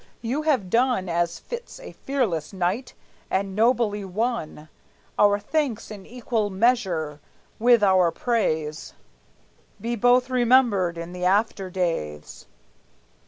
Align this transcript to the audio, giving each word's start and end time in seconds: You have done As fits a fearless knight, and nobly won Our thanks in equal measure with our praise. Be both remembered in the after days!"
You 0.23 0.41
have 0.41 0.71
done 0.71 1.07
As 1.07 1.37
fits 1.37 1.79
a 1.79 1.91
fearless 1.91 2.53
knight, 2.53 2.95
and 3.29 3.55
nobly 3.55 4.03
won 4.03 4.67
Our 5.19 5.37
thanks 5.37 5.91
in 5.91 6.07
equal 6.07 6.49
measure 6.49 7.19
with 7.59 7.83
our 7.83 8.09
praise. 8.09 8.95
Be 9.79 9.95
both 9.95 10.31
remembered 10.31 10.97
in 10.97 11.13
the 11.13 11.25
after 11.25 11.69
days!" 11.69 12.47